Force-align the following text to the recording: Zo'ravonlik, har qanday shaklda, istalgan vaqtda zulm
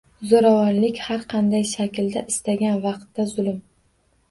Zo'ravonlik, 0.29 1.01
har 1.09 1.21
qanday 1.35 1.67
shaklda, 1.73 2.25
istalgan 2.33 2.83
vaqtda 2.89 3.29
zulm 3.37 3.63